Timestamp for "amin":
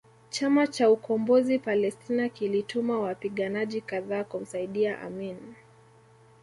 5.01-5.37